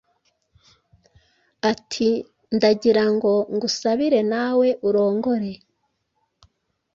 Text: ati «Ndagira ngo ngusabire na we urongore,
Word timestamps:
ati 1.71 2.09
«Ndagira 2.55 3.03
ngo 3.13 3.31
ngusabire 3.53 4.19
na 4.31 4.45
we 4.59 4.69
urongore, 4.87 5.51